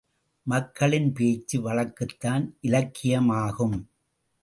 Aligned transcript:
மக்களின் 0.43 1.13
பேச்சு 1.13 1.61
வழக்குதான் 1.61 2.49
இலக்கியமாகும். 2.61 3.83